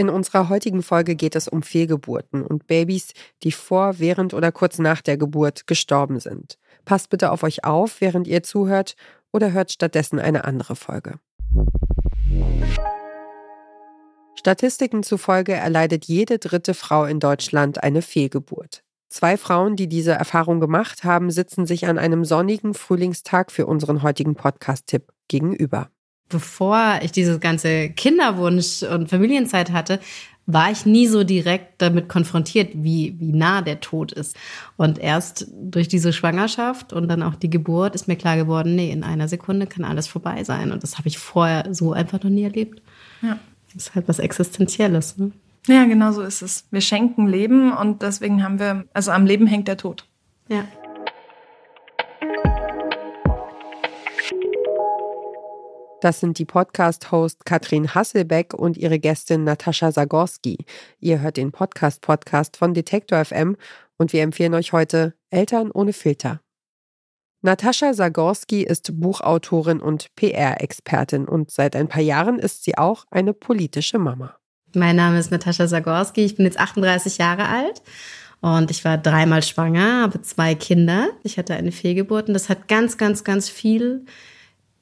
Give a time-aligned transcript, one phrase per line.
[0.00, 3.12] In unserer heutigen Folge geht es um Fehlgeburten und Babys,
[3.42, 6.56] die vor, während oder kurz nach der Geburt gestorben sind.
[6.86, 8.96] Passt bitte auf euch auf, während ihr zuhört
[9.30, 11.18] oder hört stattdessen eine andere Folge.
[14.36, 18.82] Statistiken zufolge erleidet jede dritte Frau in Deutschland eine Fehlgeburt.
[19.10, 24.02] Zwei Frauen, die diese Erfahrung gemacht haben, sitzen sich an einem sonnigen Frühlingstag für unseren
[24.02, 25.90] heutigen Podcast-Tipp gegenüber.
[26.30, 30.00] Bevor ich diese ganze Kinderwunsch und Familienzeit hatte,
[30.46, 34.36] war ich nie so direkt damit konfrontiert, wie, wie nah der Tod ist.
[34.76, 38.90] Und erst durch diese Schwangerschaft und dann auch die Geburt ist mir klar geworden, nee,
[38.90, 40.72] in einer Sekunde kann alles vorbei sein.
[40.72, 42.82] Und das habe ich vorher so einfach noch nie erlebt.
[43.22, 43.38] Ja.
[43.72, 45.18] Das ist halt was Existenzielles.
[45.18, 45.32] Ne?
[45.66, 46.64] Ja, genau so ist es.
[46.70, 50.06] Wir schenken Leben und deswegen haben wir, also am Leben hängt der Tod.
[50.48, 50.64] Ja.
[56.00, 60.64] Das sind die Podcast-Host Katrin Hasselbeck und ihre Gästin Natascha Zagorski.
[60.98, 63.58] Ihr hört den Podcast-Podcast von Detektor FM
[63.98, 66.40] und wir empfehlen euch heute Eltern ohne Filter.
[67.42, 73.34] Natascha Zagorski ist Buchautorin und PR-Expertin und seit ein paar Jahren ist sie auch eine
[73.34, 74.38] politische Mama.
[74.74, 77.82] Mein Name ist Natascha Zagorski, ich bin jetzt 38 Jahre alt
[78.40, 81.10] und ich war dreimal schwanger, habe zwei Kinder.
[81.24, 84.06] Ich hatte eine Fehlgeburt und das hat ganz, ganz, ganz viel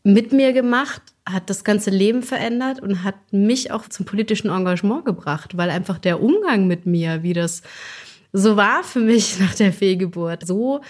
[0.09, 5.05] mit mir gemacht, hat das ganze Leben verändert und hat mich auch zum politischen Engagement
[5.05, 7.63] gebracht, weil einfach der Umgang mit mir, wie das
[8.33, 10.81] so war für mich nach der Fehlgeburt, so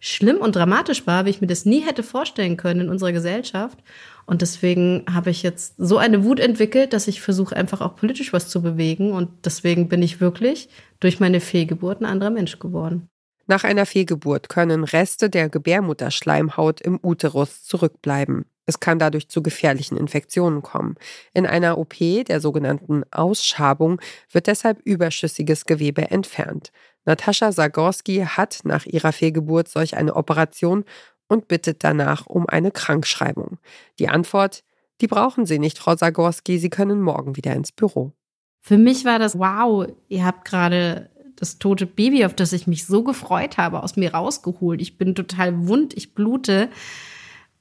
[0.00, 3.78] schlimm und dramatisch war, wie ich mir das nie hätte vorstellen können in unserer Gesellschaft.
[4.24, 8.32] Und deswegen habe ich jetzt so eine Wut entwickelt, dass ich versuche einfach auch politisch
[8.32, 9.12] was zu bewegen.
[9.12, 13.08] Und deswegen bin ich wirklich durch meine Fehlgeburt ein anderer Mensch geworden.
[13.46, 18.46] Nach einer Fehlgeburt können Reste der Gebärmutterschleimhaut im Uterus zurückbleiben.
[18.66, 20.96] Es kann dadurch zu gefährlichen Infektionen kommen.
[21.34, 26.70] In einer OP, der sogenannten Ausschabung, wird deshalb überschüssiges Gewebe entfernt.
[27.04, 30.84] Natascha Zagorski hat nach ihrer Fehlgeburt solch eine Operation
[31.28, 33.58] und bittet danach um eine Krankschreibung.
[33.98, 34.62] Die Antwort,
[35.00, 38.12] die brauchen Sie nicht, Frau Zagorski, Sie können morgen wieder ins Büro.
[38.60, 42.86] Für mich war das, wow, ihr habt gerade das tote Baby, auf das ich mich
[42.86, 44.80] so gefreut habe, aus mir rausgeholt.
[44.80, 46.68] Ich bin total wund, ich blute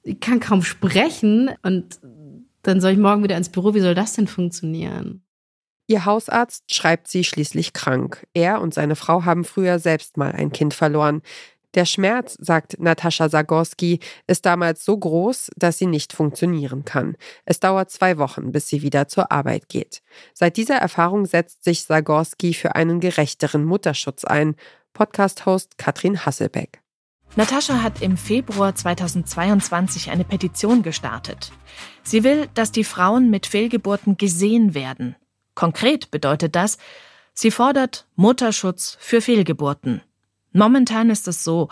[0.03, 1.99] ich kann kaum sprechen und
[2.63, 3.73] dann soll ich morgen wieder ins Büro.
[3.73, 5.23] Wie soll das denn funktionieren?
[5.87, 8.25] Ihr Hausarzt schreibt sie schließlich krank.
[8.33, 11.21] Er und seine Frau haben früher selbst mal ein Kind verloren.
[11.73, 17.15] Der Schmerz, sagt Natascha Zagorski, ist damals so groß, dass sie nicht funktionieren kann.
[17.45, 20.01] Es dauert zwei Wochen, bis sie wieder zur Arbeit geht.
[20.33, 24.55] Seit dieser Erfahrung setzt sich Zagorski für einen gerechteren Mutterschutz ein.
[24.93, 26.80] Podcast-Host Katrin Hasselbeck.
[27.37, 31.53] Natascha hat im Februar 2022 eine Petition gestartet.
[32.03, 35.15] Sie will, dass die Frauen mit Fehlgeburten gesehen werden.
[35.55, 36.77] Konkret bedeutet das,
[37.33, 40.01] sie fordert Mutterschutz für Fehlgeburten.
[40.51, 41.69] Momentan ist es so,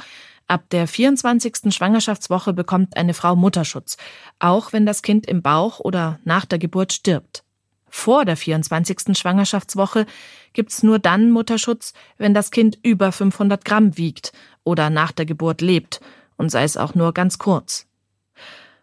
[0.48, 1.76] ab der 24.
[1.76, 3.98] Schwangerschaftswoche bekommt eine Frau Mutterschutz,
[4.40, 7.44] auch wenn das Kind im Bauch oder nach der Geburt stirbt.
[7.92, 9.18] Vor der 24.
[9.18, 10.06] Schwangerschaftswoche
[10.54, 14.32] gibt's nur dann Mutterschutz, wenn das Kind über 500 Gramm wiegt
[14.70, 16.00] oder nach der Geburt lebt,
[16.38, 17.86] und sei es auch nur ganz kurz.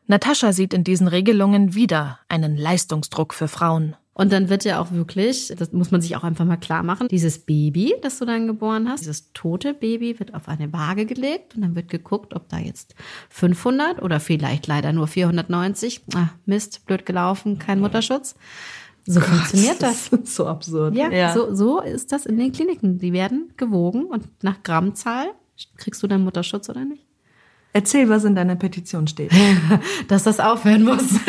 [0.07, 3.97] Natascha sieht in diesen Regelungen wieder einen Leistungsdruck für Frauen.
[4.13, 7.09] Und dann wird ja auch wirklich, das muss man sich auch einfach mal klar machen,
[7.09, 11.55] dieses Baby, das du dann geboren hast, dieses tote Baby wird auf eine Waage gelegt
[11.55, 12.95] und dann wird geguckt, ob da jetzt
[13.29, 18.37] 500 oder vielleicht leider nur 490, ah, Mist, blöd gelaufen, kein Mutterschutz.
[19.07, 20.11] So Gott, funktioniert das.
[20.11, 20.95] das so absurd.
[20.95, 22.99] Ja, ja, So, so ist das in den Kliniken.
[22.99, 25.27] Die werden gewogen und nach Grammzahl
[25.77, 27.05] kriegst du deinen Mutterschutz oder nicht?
[27.73, 29.33] Erzähl, was in deiner Petition steht.
[30.09, 31.05] Dass das aufhören muss.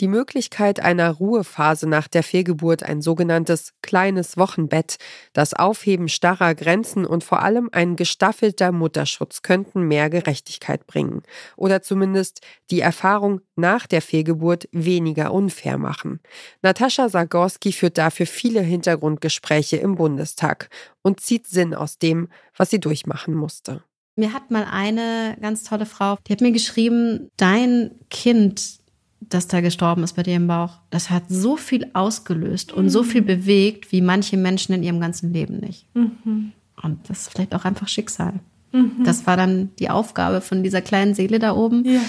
[0.00, 4.98] Die Möglichkeit einer Ruhephase nach der Fehlgeburt, ein sogenanntes kleines Wochenbett,
[5.32, 11.22] das Aufheben starrer Grenzen und vor allem ein gestaffelter Mutterschutz könnten mehr Gerechtigkeit bringen
[11.56, 16.20] oder zumindest die Erfahrung nach der Fehlgeburt weniger unfair machen.
[16.62, 20.70] Natascha Zagorski führt dafür viele Hintergrundgespräche im Bundestag
[21.02, 23.82] und zieht Sinn aus dem, was sie durchmachen musste.
[24.14, 28.78] Mir hat mal eine ganz tolle Frau, die hat mir geschrieben, dein Kind
[29.20, 33.02] das da gestorben ist bei dir im Bauch, das hat so viel ausgelöst und so
[33.02, 35.86] viel bewegt, wie manche Menschen in ihrem ganzen Leben nicht.
[35.94, 36.52] Mhm.
[36.82, 38.34] Und das ist vielleicht auch einfach Schicksal.
[38.72, 39.02] Mhm.
[39.04, 42.00] Das war dann die Aufgabe von dieser kleinen Seele da oben, ja.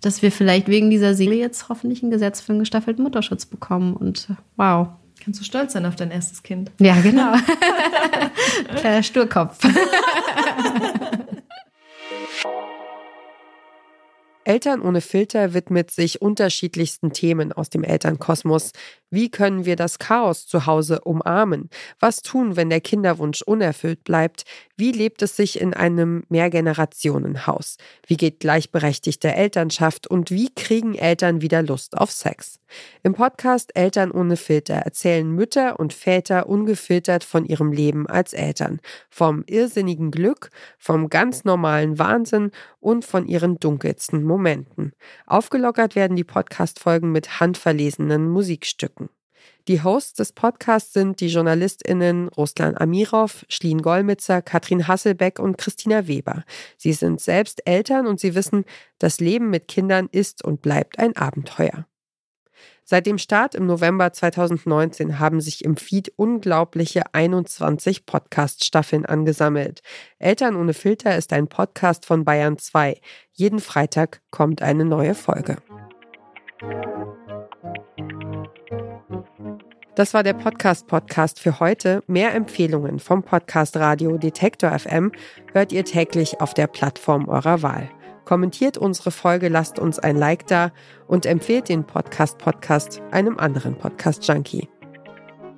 [0.00, 3.94] dass wir vielleicht wegen dieser Seele jetzt hoffentlich ein Gesetz für einen gestaffelten Mutterschutz bekommen.
[3.94, 4.88] Und wow.
[5.24, 6.70] Kannst du stolz sein auf dein erstes Kind?
[6.78, 7.32] Ja, genau.
[8.76, 9.58] Kleiner Sturkopf.
[14.48, 18.72] Eltern ohne Filter widmet sich unterschiedlichsten Themen aus dem Elternkosmos.
[19.10, 21.70] Wie können wir das Chaos zu Hause umarmen?
[21.98, 24.44] Was tun, wenn der Kinderwunsch unerfüllt bleibt?
[24.76, 27.78] Wie lebt es sich in einem Mehrgenerationenhaus?
[28.06, 32.60] Wie geht gleichberechtigte Elternschaft und wie kriegen Eltern wieder Lust auf Sex?
[33.02, 38.80] Im Podcast Eltern ohne Filter erzählen Mütter und Väter ungefiltert von ihrem Leben als Eltern,
[39.08, 42.50] vom irrsinnigen Glück, vom ganz normalen Wahnsinn
[42.80, 44.92] und von ihren dunkelsten Momenten.
[45.26, 48.97] Aufgelockert werden die Podcast-Folgen mit handverlesenen Musikstücken.
[49.68, 56.06] Die Hosts des Podcasts sind die JournalistInnen Ruslan Amirov, Schlien Golmitzer, Katrin Hasselbeck und Christina
[56.06, 56.44] Weber.
[56.76, 58.64] Sie sind selbst Eltern und sie wissen,
[58.98, 61.86] das Leben mit Kindern ist und bleibt ein Abenteuer.
[62.90, 69.82] Seit dem Start im November 2019 haben sich im Feed unglaubliche 21 Podcast-Staffeln angesammelt.
[70.18, 72.98] Eltern ohne Filter ist ein Podcast von Bayern 2.
[73.32, 75.58] Jeden Freitag kommt eine neue Folge.
[79.98, 82.04] Das war der Podcast-Podcast für heute.
[82.06, 85.10] Mehr Empfehlungen vom Podcast Radio Detektor FM
[85.52, 87.90] hört ihr täglich auf der Plattform eurer Wahl.
[88.24, 90.70] Kommentiert unsere Folge, lasst uns ein Like da
[91.08, 94.68] und empfehlt den Podcast Podcast einem anderen Podcast Junkie.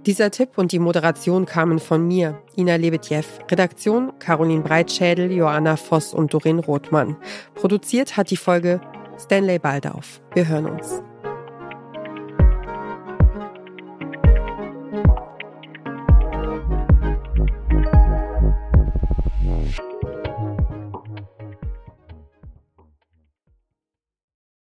[0.06, 3.24] Dieser Tipp und die Moderation kamen von mir, Ina Lebetjew.
[3.50, 7.14] Redaktion Caroline Breitschädel, Joanna Voss und Doreen Rothmann.
[7.56, 8.80] Produziert hat die Folge
[9.18, 10.22] Stanley Baldauf.
[10.32, 11.02] Wir hören uns.